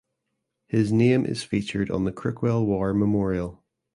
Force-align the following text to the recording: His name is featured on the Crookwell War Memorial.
His 0.65 0.91
name 0.91 1.27
is 1.27 1.43
featured 1.43 1.91
on 1.91 2.05
the 2.05 2.11
Crookwell 2.11 2.65
War 2.65 2.91
Memorial. 2.91 3.63